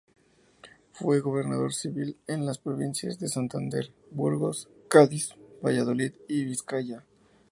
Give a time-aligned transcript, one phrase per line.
[0.93, 7.03] Fue gobernador civil en las provincias de Santander, Burgos, Cádiz, Valladolid y Vizcaya.